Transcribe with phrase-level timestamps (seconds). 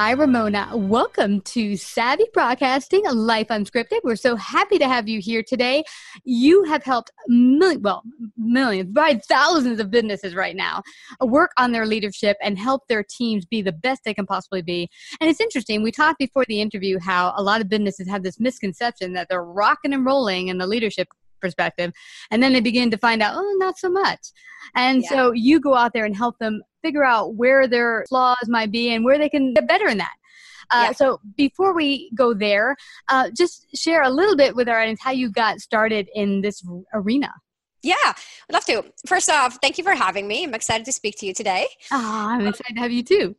[0.00, 0.70] Hi, Ramona.
[0.76, 3.98] Welcome to Savvy Broadcasting, Life Unscripted.
[4.04, 5.82] We're so happy to have you here today.
[6.22, 8.04] You have helped well,
[8.36, 10.84] millions, by thousands of businesses right now
[11.20, 14.88] work on their leadership and help their teams be the best they can possibly be.
[15.20, 15.82] And it's interesting.
[15.82, 19.42] We talked before the interview how a lot of businesses have this misconception that they're
[19.42, 21.08] rocking and rolling in the leadership
[21.40, 21.92] perspective
[22.30, 24.32] and then they begin to find out oh not so much
[24.74, 25.08] and yeah.
[25.08, 28.92] so you go out there and help them figure out where their flaws might be
[28.92, 30.14] and where they can get better in that
[30.70, 30.92] uh, yeah.
[30.92, 32.76] So before we go there,
[33.08, 36.62] uh, just share a little bit with our audience how you got started in this
[36.92, 37.32] arena.
[37.82, 38.84] Yeah, I'd love to.
[39.06, 40.44] First off, thank you for having me.
[40.44, 41.68] I'm excited to speak to you today.
[41.90, 43.34] Oh, I'm excited to have you too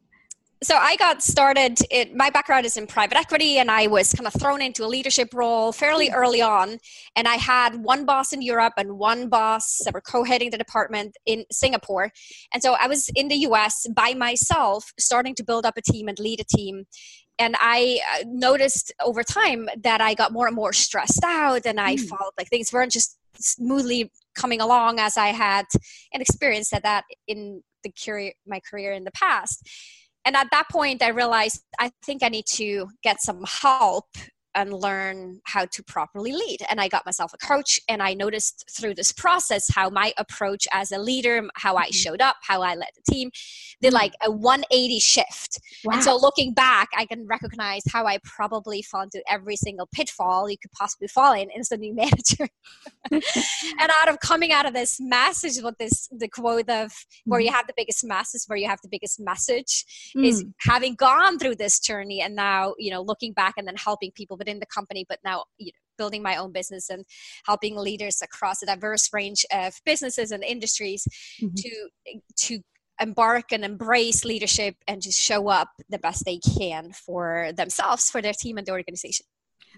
[0.62, 1.80] so I got started.
[1.90, 4.88] It, my background is in private equity, and I was kind of thrown into a
[4.88, 6.80] leadership role fairly early on.
[7.16, 11.16] And I had one boss in Europe and one boss that were co-heading the department
[11.26, 12.12] in Singapore.
[12.54, 13.88] And so I was in the U.S.
[13.96, 16.86] by myself, starting to build up a team and lead a team.
[17.38, 21.80] And I uh, noticed over time that I got more and more stressed out, and
[21.80, 22.10] I mm.
[22.10, 25.66] felt like things weren't just smoothly coming along as I had
[26.12, 29.66] an experience at that in the career, my career in the past
[30.30, 34.06] and at that point i realized i think i need to get some help
[34.56, 36.60] and learn how to properly lead.
[36.70, 40.68] And I got myself a coach, and I noticed through this process how my approach
[40.72, 41.92] as a leader, how I mm-hmm.
[41.92, 43.32] showed up, how I led the team,
[43.82, 43.96] did mm.
[43.96, 45.60] like a 180 shift.
[45.84, 45.96] Wow.
[45.96, 50.50] And so looking back, I can recognize how I probably fall into every single pitfall
[50.50, 52.48] you could possibly fall in as a new manager.
[53.12, 56.92] and out of coming out of this message, what this the quote of
[57.26, 57.56] where you mm-hmm.
[57.56, 60.26] have the biggest masses, where you have the biggest message, mm.
[60.26, 64.12] is having gone through this journey and now you know looking back and then helping
[64.12, 67.06] people within the company, but now you know, building my own business and
[67.46, 71.08] helping leaders across a diverse range of businesses and industries
[71.42, 71.54] mm-hmm.
[71.56, 71.90] to
[72.36, 72.60] to
[73.02, 78.22] embark and embrace leadership and just show up the best they can for themselves, for
[78.22, 79.26] their team, and the organization.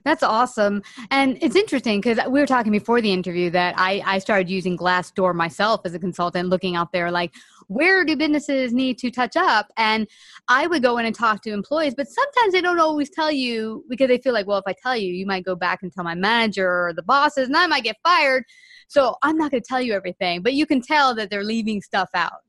[0.03, 0.81] That's awesome.
[1.11, 4.77] And it's interesting because we were talking before the interview that I, I started using
[4.77, 7.33] Glassdoor myself as a consultant, looking out there like,
[7.71, 9.67] where do businesses need to touch up?
[9.77, 10.05] And
[10.49, 13.85] I would go in and talk to employees, but sometimes they don't always tell you
[13.87, 16.03] because they feel like, well, if I tell you, you might go back and tell
[16.03, 18.43] my manager or the bosses, and I might get fired.
[18.89, 21.81] So I'm not going to tell you everything, but you can tell that they're leaving
[21.81, 22.41] stuff out.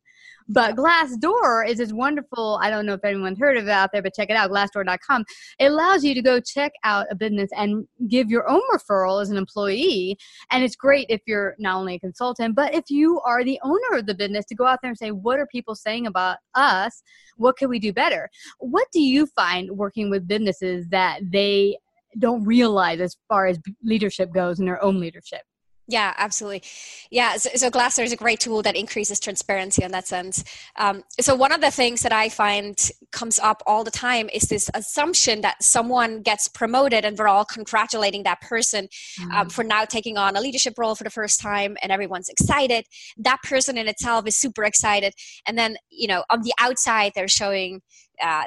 [0.48, 4.02] But Glassdoor is this wonderful, I don't know if anyone's heard of it out there,
[4.02, 5.24] but check it out, glassdoor.com.
[5.58, 9.30] It allows you to go check out a business and give your own referral as
[9.30, 10.16] an employee.
[10.50, 13.98] And it's great if you're not only a consultant, but if you are the owner
[13.98, 17.02] of the business to go out there and say, what are people saying about us?
[17.36, 18.28] What can we do better?
[18.58, 21.78] What do you find working with businesses that they
[22.18, 25.42] don't realize as far as leadership goes in their own leadership?
[25.88, 26.62] Yeah, absolutely.
[27.10, 30.44] Yeah, so, so Glassdoor is a great tool that increases transparency in that sense.
[30.76, 32.78] Um, so one of the things that I find
[33.10, 37.44] comes up all the time is this assumption that someone gets promoted and we're all
[37.44, 38.88] congratulating that person
[39.20, 39.34] um, mm.
[39.34, 42.86] um, for now taking on a leadership role for the first time and everyone's excited.
[43.18, 45.14] That person in itself is super excited,
[45.46, 47.82] and then you know on the outside they're showing
[48.22, 48.44] uh,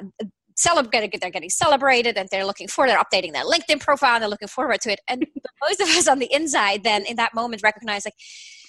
[0.55, 4.29] celebrated they're getting celebrated and they're looking forward they're updating their linkedin profile and they're
[4.29, 5.25] looking forward to it and
[5.61, 8.15] most of us on the inside then in that moment recognize like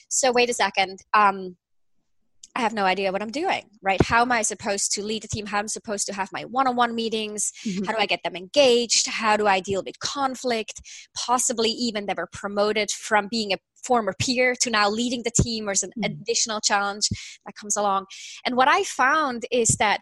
[0.08, 1.56] so wait a second um,
[2.56, 4.00] I have no idea what I'm doing, right?
[4.00, 5.44] How am I supposed to lead a team?
[5.44, 7.52] How am I supposed to have my one on one meetings?
[7.66, 7.84] Mm-hmm.
[7.84, 9.08] How do I get them engaged?
[9.08, 10.80] How do I deal with conflict?
[11.14, 15.68] Possibly even they were promoted from being a former peer to now leading the team,
[15.68, 16.04] or an mm-hmm.
[16.04, 17.10] additional challenge
[17.44, 18.06] that comes along.
[18.46, 20.00] And what I found is that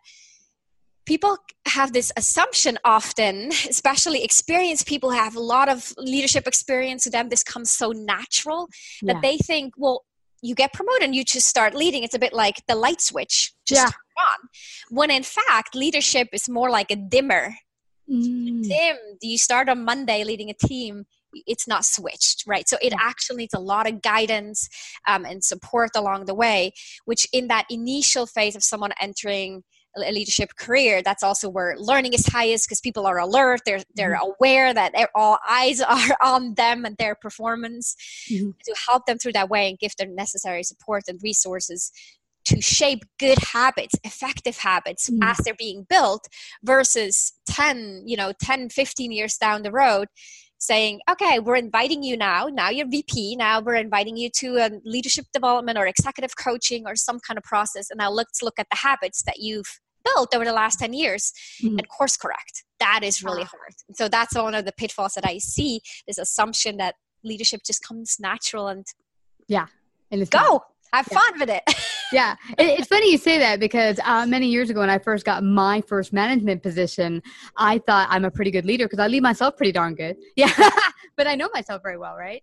[1.07, 7.11] people have this assumption often especially experienced people have a lot of leadership experience to
[7.11, 8.69] them this comes so natural
[9.03, 9.21] that yeah.
[9.21, 10.05] they think well
[10.43, 13.53] you get promoted and you just start leading it's a bit like the light switch
[13.67, 13.85] just yeah.
[13.85, 14.49] turn on
[14.91, 17.55] when in fact leadership is more like a dimmer
[18.11, 18.63] mm.
[18.63, 21.05] dim you start on monday leading a team
[21.47, 24.69] it's not switched right so it actually needs a lot of guidance
[25.09, 26.73] um, and support along the way
[27.07, 29.65] which in that initial phase of someone entering
[29.97, 34.17] a leadership career that's also where learning is highest because people are alert they're they're
[34.17, 34.33] mm-hmm.
[34.39, 37.97] aware that all eyes are on them and their performance
[38.31, 38.51] mm-hmm.
[38.65, 41.93] to help them through that way and give them necessary support and resources
[42.45, 45.23] to shape good habits effective habits mm-hmm.
[45.23, 46.27] as they're being built
[46.63, 50.09] versus 10 you know 10 15 years down the road
[50.65, 52.47] saying, okay, we're inviting you now.
[52.47, 53.37] Now you're VP.
[53.37, 57.45] Now we're inviting you to a leadership development or executive coaching or some kind of
[57.45, 57.91] process.
[57.91, 61.33] And now let's look at the habits that you've built over the last 10 years
[61.63, 61.79] mm-hmm.
[61.79, 62.65] and course correct.
[62.81, 63.51] That is really ah.
[63.51, 63.75] hard.
[63.95, 68.17] So that's one of the pitfalls that I see this assumption that leadership just comes
[68.21, 68.87] natural and
[69.49, 69.67] yeah,
[70.11, 70.39] and go.
[70.39, 70.63] Not.
[70.93, 71.19] have yeah.
[71.19, 71.63] fun with it.
[72.13, 75.25] yeah, it, it's funny you say that because uh, many years ago when I first
[75.25, 77.23] got my first management position,
[77.57, 80.17] I thought I'm a pretty good leader because I lead myself pretty darn good.
[80.37, 80.71] Yeah,
[81.17, 82.43] but I know myself very well, right?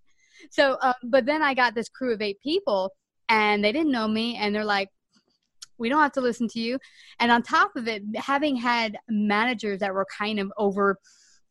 [0.50, 2.92] So, um, but then I got this crew of eight people,
[3.30, 4.90] and they didn't know me, and they're like,
[5.82, 6.80] we don't have to listen to you.
[7.20, 10.98] And on top of it, having had managers that were kind of over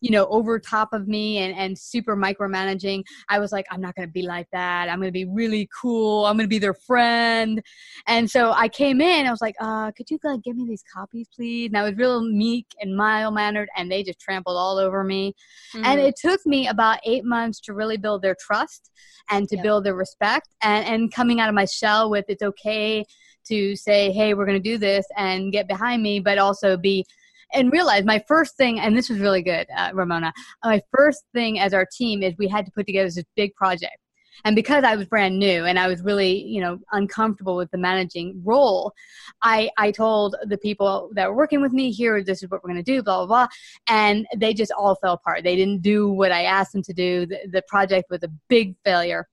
[0.00, 3.94] you know over top of me and and super micromanaging i was like i'm not
[3.94, 4.88] going to be like that.
[4.88, 6.24] I'm going to be really cool.
[6.26, 7.62] I'm going to be their friend.
[8.06, 10.82] And so i came in i was like uh could you like give me these
[10.92, 11.68] copies please?
[11.68, 15.34] And i was real meek and mild mannered and they just trampled all over me.
[15.74, 15.84] Mm-hmm.
[15.84, 18.90] and it took me about eight months to really build their trust
[19.30, 23.04] and to build their respect and and coming out of my shell with it's okay
[23.44, 27.04] to say hey we're going to do this and get behind me but also be
[27.52, 30.32] and realize my first thing, and this was really good, uh, Ramona.
[30.64, 33.96] My first thing as our team is we had to put together this big project.
[34.44, 37.78] And because I was brand new and I was really, you know, uncomfortable with the
[37.78, 38.94] managing role,
[39.42, 42.70] I, I told the people that were working with me, here, this is what we're
[42.70, 43.48] going to do, blah, blah, blah.
[43.88, 45.44] And they just all fell apart.
[45.44, 47.26] They didn't do what I asked them to do.
[47.26, 49.28] The, the project was a big failure.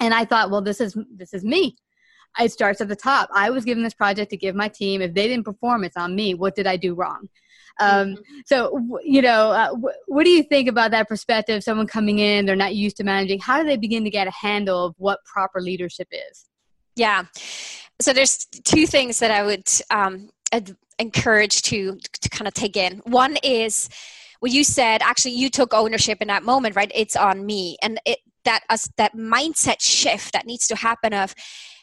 [0.00, 1.76] And I thought, well, this is, this is me
[2.38, 3.28] it starts at the top.
[3.34, 5.02] I was given this project to give my team.
[5.02, 6.34] If they didn't perform, it's on me.
[6.34, 7.28] What did I do wrong?
[7.80, 8.22] Um, mm-hmm.
[8.46, 9.70] so, you know, uh,
[10.06, 11.62] what do you think about that perspective?
[11.62, 13.40] Someone coming in, they're not used to managing.
[13.40, 16.46] How do they begin to get a handle of what proper leadership is?
[16.96, 17.24] Yeah.
[18.00, 22.76] So there's two things that I would um, ad- encourage to to kind of take
[22.76, 22.98] in.
[23.04, 23.88] One is
[24.40, 25.02] what you said.
[25.02, 26.90] Actually, you took ownership in that moment, right?
[26.94, 31.34] It's on me, and it that us that mindset shift that needs to happen of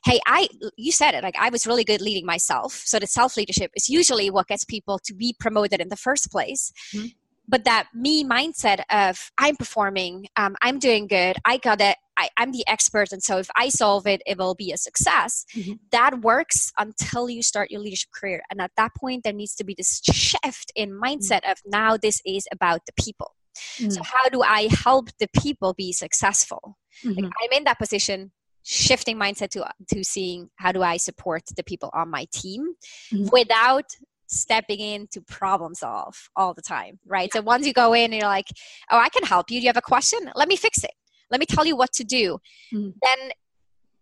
[0.05, 0.47] hey i
[0.77, 3.89] you said it like i was really good leading myself so the self leadership is
[3.89, 7.07] usually what gets people to be promoted in the first place mm-hmm.
[7.47, 12.29] but that me mindset of i'm performing um, i'm doing good i got it I,
[12.37, 15.73] am the expert and so if i solve it it will be a success mm-hmm.
[15.91, 19.65] that works until you start your leadership career and at that point there needs to
[19.65, 21.51] be this shift in mindset mm-hmm.
[21.51, 23.35] of now this is about the people
[23.77, 23.89] mm-hmm.
[23.89, 27.25] so how do i help the people be successful like mm-hmm.
[27.25, 28.31] i'm in that position
[28.65, 32.73] shifting mindset to to seeing how do I support the people on my team
[33.13, 33.27] mm-hmm.
[33.31, 33.85] without
[34.27, 37.31] stepping in to problem solve all the time, right?
[37.31, 38.47] So once you go in and you're like,
[38.91, 39.59] "Oh, I can help you.
[39.59, 40.19] Do you have a question?
[40.35, 40.91] Let me fix it.
[41.29, 42.39] Let me tell you what to do."
[42.73, 42.89] Mm-hmm.
[43.01, 43.31] Then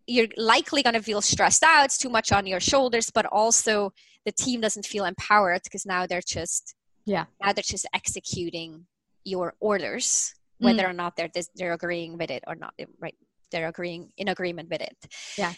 [0.07, 1.85] you're likely going to feel stressed out.
[1.85, 3.91] It's too much on your shoulders, but also
[4.25, 6.75] the team doesn't feel empowered because now they're just
[7.05, 8.85] yeah now they're just executing
[9.25, 10.89] your orders whether mm.
[10.89, 13.15] or not they're they're agreeing with it or not right
[13.53, 14.97] they're agreeing in agreement with it
[15.37, 15.53] yeah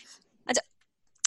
[0.47, 0.59] and,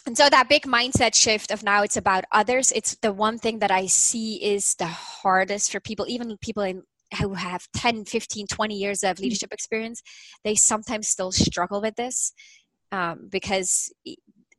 [0.06, 3.59] and so that big mindset shift of now it's about others it's the one thing
[3.59, 6.82] that i see is the hardest for people even people in
[7.20, 9.23] who have 10 15 20 years of mm.
[9.23, 10.03] leadership experience
[10.44, 12.32] they sometimes still struggle with this
[12.93, 13.93] um, because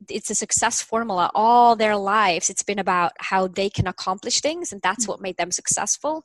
[0.08, 4.72] it's a success formula all their lives it's been about how they can accomplish things
[4.72, 5.08] and that's mm.
[5.08, 6.24] what made them successful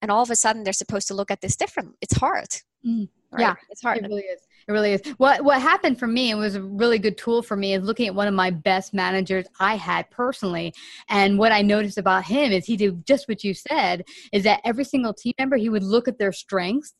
[0.00, 2.48] and all of a sudden they're supposed to look at this different it's hard
[2.86, 3.08] mm.
[3.32, 3.40] Right?
[3.40, 5.02] yeah it's hard it really is it really is.
[5.16, 8.06] What what happened for me and was a really good tool for me is looking
[8.06, 10.72] at one of my best managers I had personally.
[11.08, 14.60] And what I noticed about him is he did just what you said, is that
[14.64, 16.94] every single team member he would look at their strengths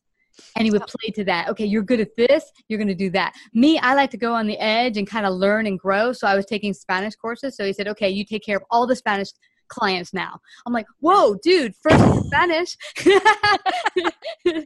[0.56, 1.48] and he would play to that.
[1.50, 3.34] Okay, you're good at this, you're going to do that.
[3.52, 6.12] Me, I like to go on the edge and kind of learn and grow.
[6.12, 7.54] So I was taking Spanish courses.
[7.54, 9.28] So he said, okay, you take care of all the Spanish
[9.72, 10.38] clients now.
[10.66, 12.76] I'm like, whoa, dude, first Spanish.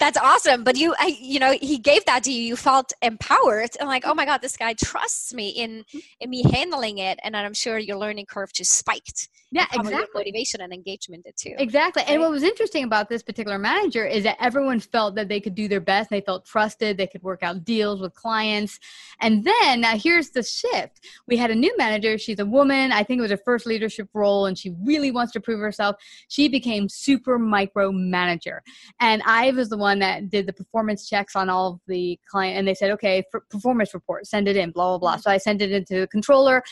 [0.00, 0.64] That's awesome.
[0.64, 2.42] But you, I, you know, he gave that to you.
[2.42, 3.70] You felt empowered.
[3.80, 5.98] I'm like, oh my god, this guy trusts me in mm-hmm.
[6.20, 9.28] in me handling it, and I'm sure your learning curve just spiked.
[9.50, 10.08] Yeah, exactly.
[10.14, 11.54] Motivation and engagement did too.
[11.58, 12.02] Exactly.
[12.02, 12.12] Right?
[12.12, 15.54] And what was interesting about this particular manager is that everyone felt that they could
[15.54, 16.10] do their best.
[16.10, 16.98] They felt trusted.
[16.98, 18.78] They could work out deals with clients.
[19.20, 21.00] And then now here's the shift.
[21.26, 22.18] We had a new manager.
[22.18, 22.92] She's a woman.
[22.92, 25.96] I think it was her first leadership role, and she really wants to prove herself.
[26.28, 28.62] She became super micro manager,
[29.00, 32.58] and I was the one that did the performance checks on all of the client.
[32.58, 34.70] And they said, okay, performance report, send it in.
[34.70, 35.12] Blah blah blah.
[35.12, 35.20] Mm-hmm.
[35.22, 36.62] So I sent it into the controller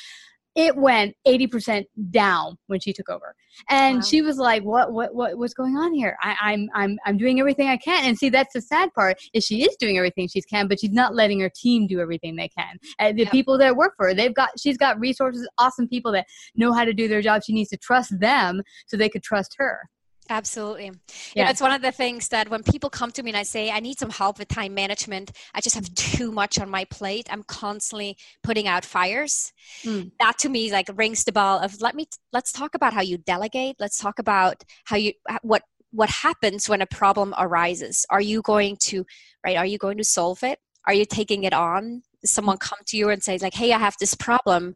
[0.57, 3.35] it went 80% down when she took over.
[3.69, 4.03] And wow.
[4.03, 6.17] she was like what what what what's going on here?
[6.21, 8.05] I, i'm i'm i'm doing everything i can.
[8.05, 10.93] And see that's the sad part is she is doing everything she can but she's
[10.93, 12.79] not letting her team do everything they can.
[12.99, 13.33] And the yep.
[13.33, 16.85] people that work for her they've got she's got resources awesome people that know how
[16.85, 17.43] to do their job.
[17.45, 19.89] She needs to trust them so they could trust her
[20.29, 20.93] Absolutely.
[21.35, 21.45] Yeah.
[21.45, 23.71] Know, it's one of the things that when people come to me and I say,
[23.71, 27.29] I need some help with time management, I just have too much on my plate.
[27.31, 29.53] I'm constantly putting out fires.
[29.85, 30.13] Mm.
[30.21, 33.19] That to me like rings the bell of let me let's talk about how you
[33.19, 33.77] delegate.
[33.79, 38.05] Let's talk about how you what what happens when a problem arises.
[38.11, 39.05] Are you going to
[39.45, 39.57] right?
[39.57, 40.59] Are you going to solve it?
[40.87, 43.95] Are you taking it on someone come to you and say like hey i have
[44.01, 44.75] this problem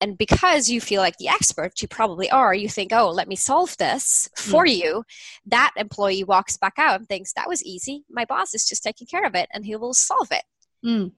[0.00, 3.36] and because you feel like the expert you probably are you think oh let me
[3.36, 4.76] solve this for mm.
[4.76, 5.04] you
[5.46, 9.06] that employee walks back out and thinks that was easy my boss is just taking
[9.06, 10.44] care of it and he will solve it
[10.84, 11.12] mm.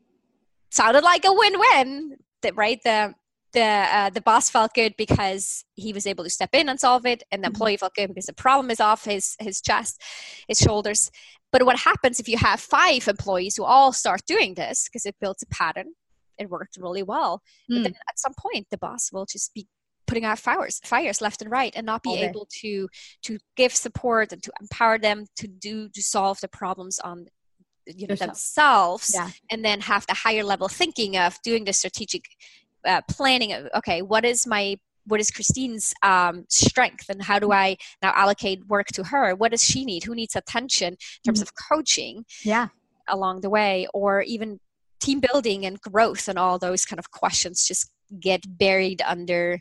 [0.71, 2.17] sounded like a win-win
[2.55, 3.15] right the
[3.53, 7.07] the uh, the boss felt good because he was able to step in and solve
[7.07, 7.55] it and the mm-hmm.
[7.55, 10.03] employee felt good because the problem is off his his chest
[10.49, 11.11] his shoulders
[11.51, 15.17] but what happens if you have five employees who all start doing this because it
[15.21, 15.93] builds a pattern
[16.39, 17.43] it worked really well.
[17.71, 17.75] Mm.
[17.75, 17.83] But hmm.
[17.85, 19.67] then at some point, the boss will just be
[20.07, 22.29] putting out fires fires left and right and not be okay.
[22.29, 22.89] able to
[23.23, 27.27] to give support and to empower them to do to solve the problems on
[27.87, 29.31] you know themselves yeah.
[29.51, 32.25] and then have the higher level thinking of doing the strategic
[32.85, 37.47] uh, planning of okay what is my what is christine's um, strength and how do
[37.47, 37.53] hmm.
[37.53, 41.41] i now allocate work to her what does she need who needs attention in terms
[41.41, 41.43] mm-hmm.
[41.43, 42.69] of coaching yeah
[43.09, 44.61] along the way or even
[45.02, 47.90] team building and growth and all those kind of questions just
[48.21, 49.59] get buried under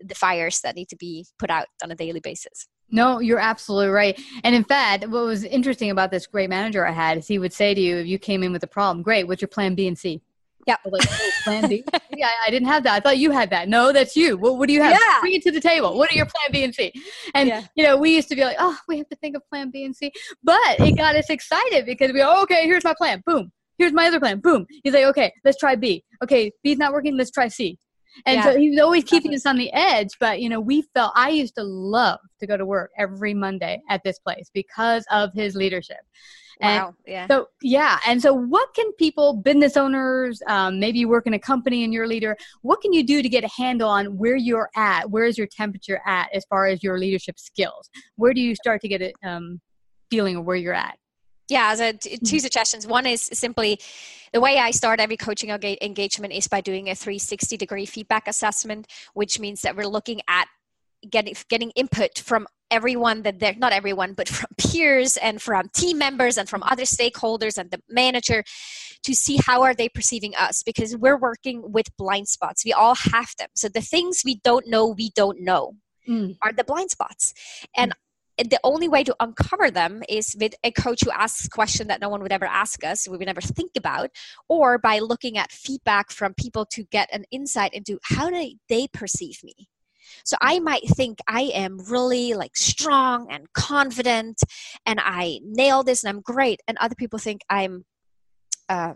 [0.00, 2.68] the fires that need to be put out on a daily basis.
[2.90, 4.20] No, you're absolutely right.
[4.44, 7.52] And in fact, what was interesting about this great manager I had is he would
[7.52, 9.88] say to you, if you came in with a problem, great, what's your plan B
[9.88, 10.22] and C?
[10.66, 10.76] Yeah.
[10.84, 11.84] Like, oh, plan B?
[12.16, 12.94] yeah, I didn't have that.
[12.94, 13.68] I thought you had that.
[13.68, 14.36] No, that's you.
[14.36, 14.92] What, what do you have?
[14.92, 15.20] Yeah.
[15.20, 15.96] Bring it to the table.
[15.96, 16.92] What are your plan B and C?
[17.34, 17.62] And, yeah.
[17.74, 19.84] you know, we used to be like, oh, we have to think of plan B
[19.84, 20.12] and C.
[20.42, 23.22] But it got us excited because we go, okay, here's my plan.
[23.26, 24.40] Boom here's my other plan.
[24.40, 24.66] Boom.
[24.82, 26.04] He's like, okay, let's try B.
[26.22, 27.16] Okay, B's not working.
[27.16, 27.78] Let's try C.
[28.26, 29.36] And yeah, so he was always keeping definitely.
[29.36, 30.10] us on the edge.
[30.20, 33.82] But, you know, we felt, I used to love to go to work every Monday
[33.90, 35.98] at this place because of his leadership.
[36.60, 36.94] And wow.
[37.06, 37.26] Yeah.
[37.26, 37.98] So, yeah.
[38.06, 41.92] And so, what can people, business owners, um, maybe you work in a company and
[41.92, 45.10] you're a leader, what can you do to get a handle on where you're at?
[45.10, 47.90] Where is your temperature at as far as your leadership skills?
[48.14, 49.60] Where do you start to get a um,
[50.10, 50.96] feeling of where you're at?
[51.48, 52.38] Yeah so two mm-hmm.
[52.38, 52.86] suggestions.
[52.86, 53.80] One is simply
[54.32, 58.86] the way i start every coaching engagement is by doing a 360 degree feedback assessment
[59.14, 60.46] which means that we're looking at
[61.08, 65.98] getting getting input from everyone that they're not everyone but from peers and from team
[65.98, 68.42] members and from other stakeholders and the manager
[69.04, 72.64] to see how are they perceiving us because we're working with blind spots.
[72.64, 73.48] We all have them.
[73.54, 75.76] So the things we don't know we don't know
[76.08, 76.36] mm.
[76.42, 77.34] are the blind spots.
[77.76, 77.96] And mm
[78.38, 82.08] the only way to uncover them is with a coach who asks questions that no
[82.08, 84.10] one would ever ask us we would never think about
[84.48, 88.88] or by looking at feedback from people to get an insight into how do they
[88.88, 89.54] perceive me.
[90.24, 94.40] So i might think i am really like strong and confident
[94.84, 97.84] and i nail this and i'm great and other people think i'm
[98.68, 98.94] uh,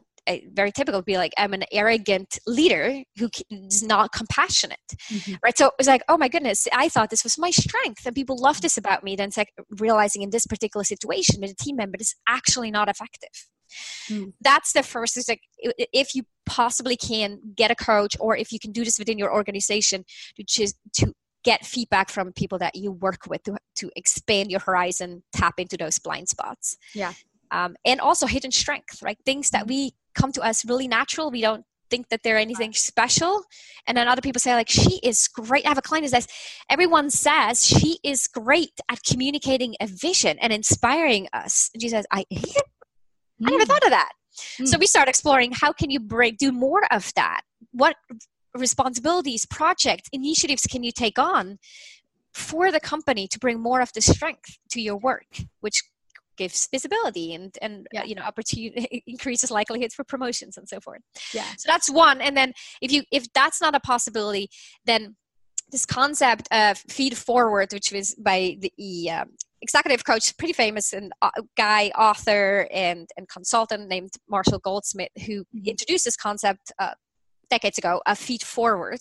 [0.53, 4.79] very typical be like i'm an arrogant leader who is not compassionate
[5.11, 5.35] mm-hmm.
[5.43, 8.15] right so it was like oh my goodness i thought this was my strength and
[8.15, 11.55] people love this about me then it's like realizing in this particular situation with a
[11.55, 13.31] team member is actually not effective
[14.09, 14.33] mm.
[14.41, 15.41] that's the first is like
[15.93, 19.33] if you possibly can get a coach or if you can do this within your
[19.33, 20.05] organization
[20.37, 21.13] to just to
[21.45, 25.77] get feedback from people that you work with to, to expand your horizon tap into
[25.77, 27.13] those blind spots yeah
[27.51, 29.75] um, and also hidden strength right things that mm-hmm.
[29.75, 31.31] we come to us really natural.
[31.31, 33.43] We don't think that they're anything special.
[33.87, 35.65] And then other people say, like, she is great.
[35.65, 36.27] I have a client who says,
[36.71, 41.71] everyone says she is great at communicating a vision and inspiring us.
[41.73, 42.45] And she says, I, mm.
[43.47, 43.69] I never hmm.
[43.69, 44.13] thought of that.
[44.61, 44.69] Mm.
[44.69, 47.43] So we start exploring how can you break, do more of that?
[47.73, 47.97] What
[48.55, 51.59] responsibilities, projects, initiatives can you take on
[52.35, 55.27] for the company to bring more of the strength to your work,
[55.61, 55.83] which
[56.39, 58.05] gives visibility and and uh, yeah.
[58.05, 61.03] you know opportunity increases likelihoods for promotions and so forth
[61.35, 64.49] yeah so that's one and then if you if that's not a possibility
[64.87, 65.17] then
[65.71, 69.29] this concept of feed forward which was by the um,
[69.61, 75.41] executive coach pretty famous and uh, guy author and and consultant named marshall goldsmith who
[75.41, 75.67] mm-hmm.
[75.67, 76.95] introduced this concept uh,
[77.51, 78.99] decades ago a feed forward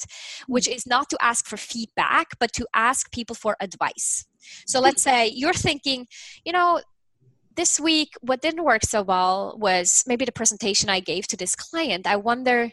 [0.47, 0.75] which mm-hmm.
[0.75, 4.25] is not to ask for feedback but to ask people for advice
[4.65, 6.07] so let's say you're thinking
[6.45, 6.81] you know
[7.57, 11.55] this week, what didn't work so well was maybe the presentation I gave to this
[11.55, 12.07] client.
[12.07, 12.71] I wonder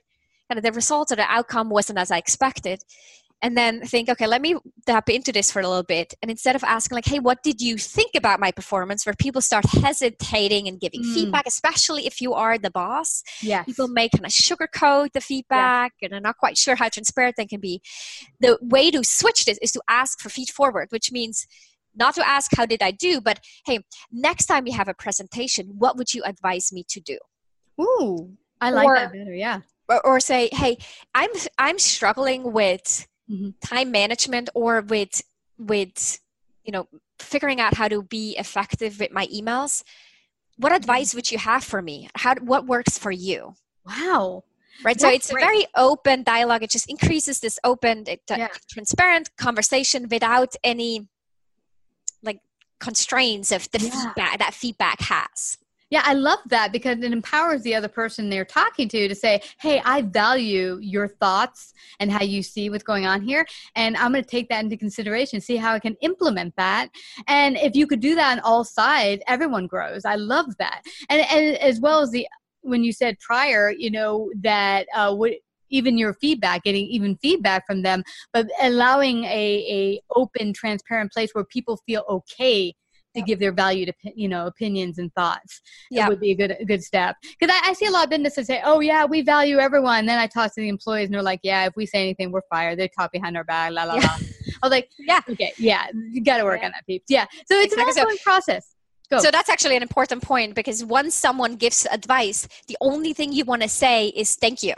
[0.49, 2.85] kind of the result or the outcome wasn't as I expected.
[3.43, 6.14] And then think, okay, let me tap into this for a little bit.
[6.23, 9.05] And instead of asking, like, hey, what did you think about my performance?
[9.05, 11.12] Where people start hesitating and giving mm.
[11.12, 13.23] feedback, especially if you are the boss.
[13.43, 13.62] Yeah.
[13.64, 16.07] People may kind of sugarcoat the feedback yeah.
[16.07, 17.83] and are not quite sure how transparent they can be.
[18.41, 21.47] The way to switch this is to ask for feed forward, which means
[21.95, 23.21] not to ask how did i do?
[23.21, 23.81] But hey
[24.13, 27.19] next time you have a presentation what would you advise me to do?
[27.81, 29.61] Ooh i like or, that better yeah.
[29.89, 30.79] or, or, say hey
[31.15, 33.51] i'm i'm struggling with mm-hmm.
[33.61, 35.23] time management or with
[35.59, 36.21] with
[36.65, 36.87] you know
[37.19, 39.83] figuring out how to be effective with my emails.
[40.57, 40.77] What mm-hmm.
[40.77, 42.09] advice would you have for me?
[42.15, 43.55] How what works for you?
[43.87, 44.45] Wow.
[44.83, 45.01] Right?
[45.01, 45.43] So it's great.
[45.43, 46.65] a very open dialogue.
[46.65, 48.49] It just increases this open yeah.
[48.69, 51.09] transparent conversation without any
[52.85, 53.91] constraints of the yeah.
[53.91, 55.59] feedback that feedback has
[55.95, 59.41] yeah, I love that because it empowers the other person they're talking to to say,
[59.61, 63.47] hey, I value your thoughts and how you see what's going on here.
[63.76, 66.88] And I'm going to take that into consideration, see how I can implement that.
[67.29, 70.05] And if you could do that on all sides, everyone grows.
[70.05, 70.83] I love that.
[71.11, 72.26] And, and as well as the,
[72.62, 75.35] when you said prior, you know, that uh, what,
[75.71, 78.02] even your feedback getting even feedback from them
[78.33, 82.75] but allowing a, a open transparent place where people feel okay
[83.14, 86.09] to give their valued you know opinions and thoughts yeah.
[86.09, 88.47] would be a good a good step because I, I, see a lot of businesses
[88.47, 91.23] say oh yeah we value everyone and then i talk to the employees and they're
[91.23, 93.94] like yeah if we say anything we're fired they talk behind our back la la
[93.94, 94.00] yeah.
[94.00, 96.66] la i was like yeah okay yeah you got to work yeah.
[96.66, 98.00] on that peeps yeah so it's exactly.
[98.00, 98.75] an ongoing process
[99.11, 99.18] Go.
[99.18, 103.44] So that's actually an important point because once someone gives advice, the only thing you
[103.44, 104.73] want to say is thank you.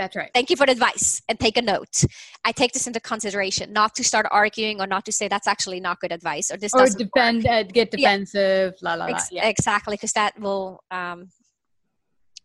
[0.00, 0.30] That's right.
[0.32, 2.04] Thank you for the advice and take a note.
[2.42, 5.78] I take this into consideration, not to start arguing or not to say that's actually
[5.78, 8.88] not good advice or this or defend, uh, get defensive, yeah.
[8.88, 9.10] la la la.
[9.10, 9.46] Ex- yeah.
[9.46, 11.28] Exactly, because that will um,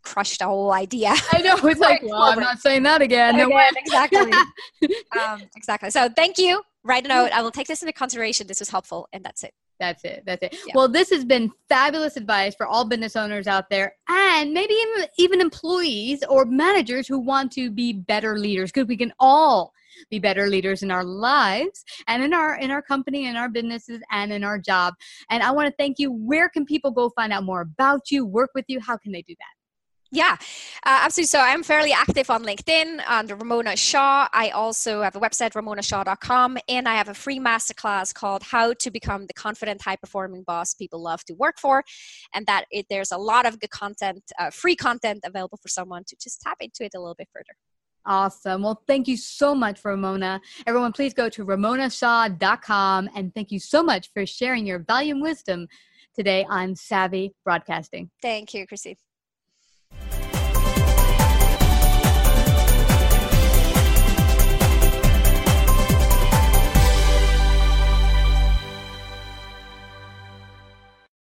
[0.04, 1.14] crush the whole idea.
[1.32, 1.56] I know.
[1.64, 3.38] It's like, well, I'm not saying that again.
[3.38, 3.70] No way.
[3.78, 4.34] Exactly.
[5.18, 5.92] um, exactly.
[5.92, 6.62] So thank you.
[6.84, 7.32] Write a note.
[7.32, 8.48] I will take this into consideration.
[8.48, 9.54] This was helpful, and that's it.
[9.80, 10.24] That's it.
[10.26, 10.56] That's it.
[10.66, 10.74] Yeah.
[10.76, 15.08] Well, this has been fabulous advice for all business owners out there and maybe even,
[15.18, 19.74] even employees or managers who want to be better leaders because we can all
[20.10, 24.02] be better leaders in our lives and in our in our company in our businesses
[24.12, 24.94] and in our job
[25.30, 28.26] and i want to thank you where can people go find out more about you
[28.26, 29.65] work with you how can they do that
[30.12, 30.38] yeah,
[30.86, 31.28] uh, absolutely.
[31.28, 34.28] So I'm fairly active on LinkedIn under Ramona Shaw.
[34.32, 38.92] I also have a website, ramonashaw.com, and I have a free masterclass called How to
[38.92, 41.84] Become the Confident, High Performing Boss People Love to Work For.
[42.34, 46.04] And that it, there's a lot of good content, uh, free content available for someone
[46.08, 47.56] to just tap into it a little bit further.
[48.06, 48.62] Awesome.
[48.62, 50.40] Well, thank you so much, Ramona.
[50.68, 55.24] Everyone, please go to ramonashaw.com and thank you so much for sharing your value and
[55.24, 55.68] wisdom
[56.16, 58.12] today on Savvy Broadcasting.
[58.22, 58.98] Thank you, Chrissy.